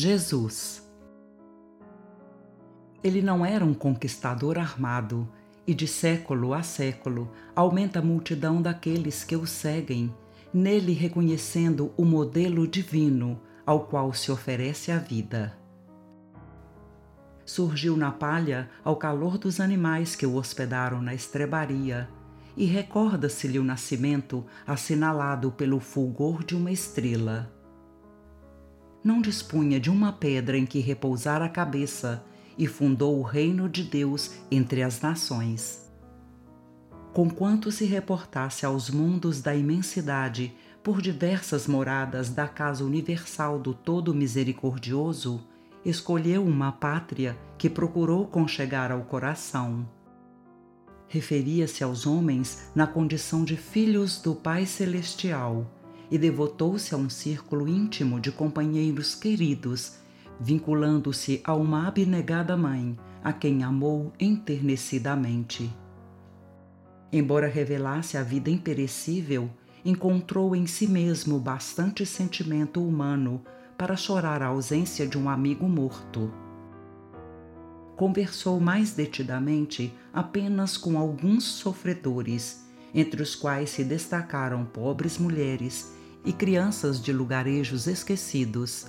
Jesus. 0.00 0.88
Ele 3.02 3.20
não 3.20 3.44
era 3.44 3.64
um 3.64 3.74
conquistador 3.74 4.56
armado, 4.56 5.28
e 5.66 5.74
de 5.74 5.88
século 5.88 6.54
a 6.54 6.62
século 6.62 7.28
aumenta 7.52 7.98
a 7.98 8.02
multidão 8.02 8.62
daqueles 8.62 9.24
que 9.24 9.34
o 9.34 9.44
seguem, 9.44 10.14
nele 10.54 10.92
reconhecendo 10.92 11.92
o 11.96 12.04
modelo 12.04 12.68
divino 12.68 13.40
ao 13.66 13.86
qual 13.86 14.14
se 14.14 14.30
oferece 14.30 14.92
a 14.92 14.98
vida. 14.98 15.58
Surgiu 17.44 17.96
na 17.96 18.12
palha 18.12 18.70
ao 18.84 18.94
calor 18.94 19.36
dos 19.36 19.58
animais 19.58 20.14
que 20.14 20.24
o 20.24 20.36
hospedaram 20.36 21.02
na 21.02 21.12
estrebaria, 21.12 22.08
e 22.56 22.66
recorda-se-lhe 22.66 23.58
o 23.58 23.64
nascimento 23.64 24.46
assinalado 24.64 25.50
pelo 25.50 25.80
fulgor 25.80 26.44
de 26.44 26.54
uma 26.54 26.70
estrela. 26.70 27.57
Não 29.02 29.20
dispunha 29.20 29.78
de 29.78 29.90
uma 29.90 30.12
pedra 30.12 30.58
em 30.58 30.66
que 30.66 30.80
repousar 30.80 31.40
a 31.40 31.48
cabeça 31.48 32.24
e 32.56 32.66
fundou 32.66 33.18
o 33.18 33.22
reino 33.22 33.68
de 33.68 33.84
Deus 33.84 34.32
entre 34.50 34.82
as 34.82 35.00
nações. 35.00 35.88
Conquanto 37.12 37.70
se 37.70 37.84
reportasse 37.84 38.66
aos 38.66 38.90
mundos 38.90 39.40
da 39.40 39.54
imensidade 39.54 40.52
por 40.82 41.00
diversas 41.00 41.66
moradas 41.66 42.30
da 42.30 42.48
casa 42.48 42.84
universal 42.84 43.58
do 43.58 43.72
Todo 43.72 44.14
Misericordioso, 44.14 45.46
escolheu 45.84 46.44
uma 46.44 46.72
pátria 46.72 47.38
que 47.56 47.70
procurou 47.70 48.26
conchegar 48.26 48.90
ao 48.90 49.02
coração. 49.02 49.88
Referia-se 51.06 51.82
aos 51.82 52.06
homens 52.06 52.70
na 52.74 52.86
condição 52.86 53.44
de 53.44 53.56
filhos 53.56 54.20
do 54.20 54.34
Pai 54.34 54.66
Celestial 54.66 55.77
e 56.10 56.18
devotou-se 56.18 56.94
a 56.94 56.98
um 56.98 57.08
círculo 57.08 57.68
íntimo 57.68 58.20
de 58.20 58.32
companheiros 58.32 59.14
queridos 59.14 59.98
vinculando-se 60.40 61.40
a 61.44 61.54
uma 61.54 61.88
abnegada 61.88 62.56
mãe, 62.56 62.96
a 63.22 63.32
quem 63.32 63.64
amou 63.64 64.12
enternecidamente. 64.18 65.72
Embora 67.12 67.48
revelasse 67.48 68.16
a 68.16 68.22
vida 68.22 68.50
imperecível, 68.50 69.50
encontrou 69.84 70.54
em 70.54 70.66
si 70.66 70.86
mesmo 70.86 71.38
bastante 71.38 72.04
sentimento 72.04 72.84
humano 72.84 73.42
para 73.76 73.96
chorar 73.96 74.42
a 74.42 74.46
ausência 74.46 75.06
de 75.06 75.16
um 75.18 75.28
amigo 75.28 75.68
morto. 75.68 76.32
Conversou 77.96 78.60
mais 78.60 78.92
detidamente 78.92 79.92
apenas 80.12 80.76
com 80.76 80.98
alguns 80.98 81.44
sofredores, 81.44 82.67
entre 82.94 83.22
os 83.22 83.34
quais 83.34 83.70
se 83.70 83.84
destacaram 83.84 84.64
pobres 84.64 85.18
mulheres 85.18 85.92
e 86.24 86.32
crianças 86.32 87.00
de 87.00 87.12
lugarejos 87.12 87.86
esquecidos 87.86 88.86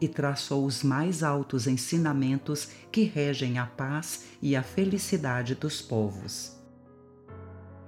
e 0.00 0.08
traçou 0.08 0.66
os 0.66 0.82
mais 0.82 1.22
altos 1.22 1.66
ensinamentos 1.66 2.68
que 2.90 3.04
regem 3.04 3.58
a 3.58 3.66
paz 3.66 4.24
e 4.42 4.54
a 4.54 4.62
felicidade 4.62 5.54
dos 5.54 5.80
povos. 5.80 6.52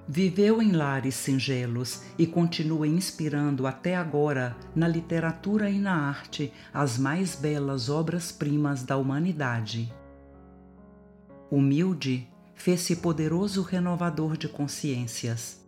Viveu 0.09 0.63
em 0.63 0.71
lares 0.71 1.17
singelos 1.17 2.03
e 2.17 2.29
continua 2.29 2.87
inspirando 2.87 3.67
até 3.67 3.97
agora 3.97 4.57
na 4.75 4.87
literatura 4.87 5.69
e 5.69 5.81
na 5.81 5.95
arte 5.95 6.53
as 6.73 6.97
mais 6.97 7.35
belas 7.35 7.89
obras-primas 7.89 8.85
da 8.85 8.97
humanidade. 8.97 9.93
Humilde, 11.51 12.29
fez-se 12.57 12.97
poderoso 12.97 13.63
renovador 13.63 14.37
de 14.37 14.49
consciências. 14.49 15.61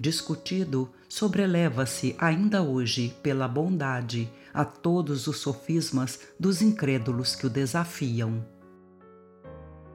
Discutido, 0.00 0.90
sobreleva-se 1.08 2.16
ainda 2.18 2.62
hoje 2.62 3.14
pela 3.22 3.46
bondade 3.46 4.30
a 4.52 4.64
todos 4.64 5.26
os 5.26 5.38
sofismas 5.38 6.20
dos 6.40 6.62
incrédulos 6.62 7.36
que 7.36 7.46
o 7.46 7.50
desafiam. 7.50 8.44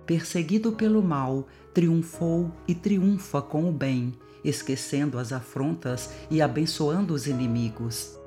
Perseguido 0.05 0.73
pelo 0.73 1.02
mal, 1.02 1.48
triunfou 1.73 2.52
e 2.67 2.75
triunfa 2.75 3.42
com 3.42 3.70
o 3.70 3.71
bem, 3.71 4.14
esquecendo 4.43 5.17
as 5.17 5.31
afrontas 5.31 6.11
e 6.30 6.42
abençoando 6.42 7.14
os 7.14 7.27
inimigos. 7.27 8.18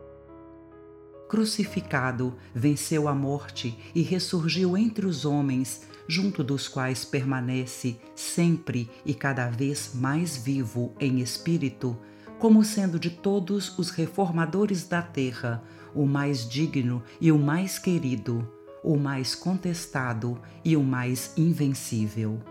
Crucificado, 1.32 2.34
venceu 2.54 3.08
a 3.08 3.14
morte 3.14 3.74
e 3.94 4.02
ressurgiu 4.02 4.76
entre 4.76 5.06
os 5.06 5.24
homens, 5.24 5.80
junto 6.06 6.44
dos 6.44 6.68
quais 6.68 7.06
permanece 7.06 7.98
sempre 8.14 8.90
e 9.02 9.14
cada 9.14 9.48
vez 9.48 9.92
mais 9.94 10.36
vivo 10.36 10.94
em 11.00 11.20
espírito, 11.20 11.96
como 12.38 12.62
sendo 12.62 12.98
de 12.98 13.08
todos 13.08 13.78
os 13.78 13.88
reformadores 13.88 14.86
da 14.86 15.00
terra 15.00 15.64
o 15.94 16.04
mais 16.04 16.46
digno 16.46 17.02
e 17.18 17.32
o 17.32 17.38
mais 17.38 17.78
querido, 17.78 18.46
o 18.84 18.98
mais 18.98 19.34
contestado 19.34 20.38
e 20.62 20.76
o 20.76 20.82
mais 20.82 21.32
invencível. 21.34 22.42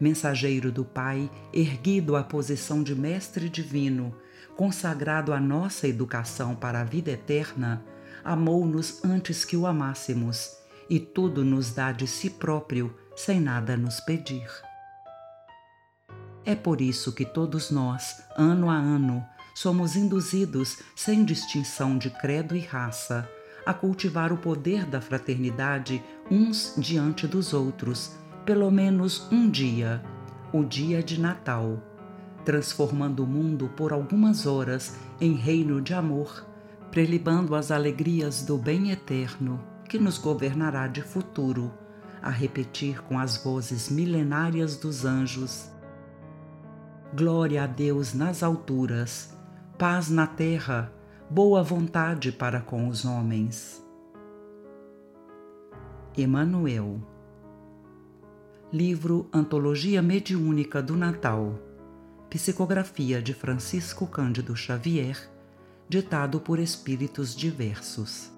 Mensageiro 0.00 0.72
do 0.72 0.86
Pai, 0.86 1.30
erguido 1.52 2.16
à 2.16 2.24
posição 2.24 2.82
de 2.82 2.94
Mestre 2.94 3.50
Divino, 3.50 4.14
consagrado 4.60 5.32
à 5.32 5.40
nossa 5.40 5.88
educação 5.88 6.54
para 6.54 6.82
a 6.82 6.84
vida 6.84 7.10
eterna, 7.10 7.82
amou-nos 8.22 9.02
antes 9.02 9.42
que 9.42 9.56
o 9.56 9.66
amássemos 9.66 10.54
e 10.86 11.00
tudo 11.00 11.42
nos 11.42 11.72
dá 11.72 11.92
de 11.92 12.06
si 12.06 12.28
próprio, 12.28 12.94
sem 13.16 13.40
nada 13.40 13.74
nos 13.74 14.00
pedir. 14.00 14.46
É 16.44 16.54
por 16.54 16.82
isso 16.82 17.10
que 17.14 17.24
todos 17.24 17.70
nós, 17.70 18.22
ano 18.36 18.68
a 18.68 18.74
ano, 18.74 19.24
somos 19.54 19.96
induzidos, 19.96 20.76
sem 20.94 21.24
distinção 21.24 21.96
de 21.96 22.10
credo 22.10 22.54
e 22.54 22.60
raça, 22.60 23.26
a 23.64 23.72
cultivar 23.72 24.30
o 24.30 24.36
poder 24.36 24.84
da 24.84 25.00
fraternidade 25.00 26.04
uns 26.30 26.74
diante 26.76 27.26
dos 27.26 27.54
outros, 27.54 28.12
pelo 28.44 28.70
menos 28.70 29.26
um 29.32 29.48
dia, 29.50 30.04
o 30.52 30.62
dia 30.62 31.02
de 31.02 31.18
Natal, 31.18 31.82
transformando 32.44 33.24
o 33.24 33.26
mundo 33.26 33.70
por 33.76 33.92
algumas 33.92 34.46
horas 34.46 34.96
em 35.20 35.34
reino 35.34 35.80
de 35.80 35.94
amor, 35.94 36.46
prelibando 36.90 37.54
as 37.54 37.70
alegrias 37.70 38.42
do 38.42 38.56
bem 38.56 38.90
eterno 38.90 39.60
que 39.88 39.98
nos 39.98 40.18
governará 40.18 40.86
de 40.86 41.02
futuro, 41.02 41.72
a 42.22 42.30
repetir 42.30 43.02
com 43.02 43.18
as 43.18 43.42
vozes 43.42 43.88
milenárias 43.90 44.76
dos 44.76 45.04
anjos. 45.04 45.70
Glória 47.14 47.64
a 47.64 47.66
Deus 47.66 48.14
nas 48.14 48.42
alturas 48.42 49.40
paz 49.80 50.10
na 50.10 50.26
terra, 50.26 50.92
boa 51.30 51.62
vontade 51.62 52.30
para 52.30 52.60
com 52.60 52.86
os 52.86 53.06
homens. 53.06 53.82
Emanuel 56.14 57.00
Livro 58.70 59.26
Antologia 59.32 60.02
Mediúnica 60.02 60.82
do 60.82 60.98
Natal 60.98 61.58
Psicografia 62.30 63.20
de 63.20 63.34
Francisco 63.34 64.06
Cândido 64.06 64.54
Xavier 64.54 65.28
Ditado 65.88 66.40
por 66.40 66.60
espíritos 66.60 67.34
diversos 67.34 68.30